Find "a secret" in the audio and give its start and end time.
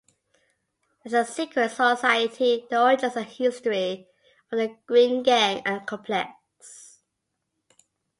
1.13-1.69